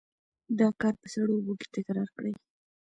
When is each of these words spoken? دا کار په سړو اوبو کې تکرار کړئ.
دا 0.59 0.67
کار 0.81 0.93
په 1.01 1.07
سړو 1.13 1.31
اوبو 1.37 1.53
کې 1.59 1.67
تکرار 1.75 2.09
کړئ. 2.17 2.33